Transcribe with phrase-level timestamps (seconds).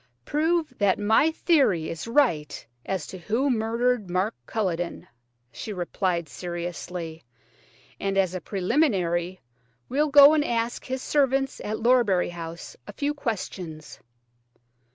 [0.25, 5.05] "Prove that my theory is right as to who murdered Mark Culledon,"
[5.51, 7.23] she replied seriously;
[7.99, 9.39] "and as a preliminary
[9.89, 13.99] we'll go and ask his servants at Lorbury House a few questions."